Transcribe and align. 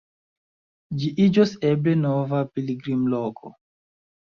Ĝi 1.03 1.11
iĝos 1.25 1.53
eble 1.73 1.95
nova 2.01 2.41
pilgrimloko. 2.55 3.55